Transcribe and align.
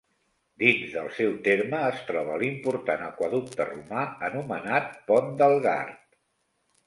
Dins 0.61 0.93
del 0.93 1.09
seu 1.17 1.33
terme 1.47 1.81
es 1.89 1.99
troba 2.07 2.37
l'important 2.43 3.03
aqüeducte 3.09 3.67
romà 3.69 4.05
anomenat 4.29 4.87
Pont 5.11 5.29
del 5.43 5.55
Gard. 5.67 6.01